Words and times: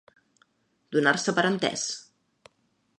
Donar-se 0.97 1.37
per 1.41 1.47
entès. 1.53 1.87